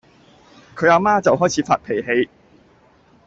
[0.75, 2.27] 佢呀媽就開始發脾氣